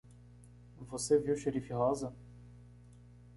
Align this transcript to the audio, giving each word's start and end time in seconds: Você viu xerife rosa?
Você 0.89 1.19
viu 1.19 1.37
xerife 1.37 1.71
rosa? 1.71 2.11